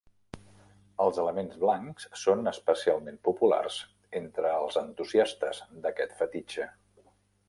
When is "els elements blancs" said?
1.03-2.07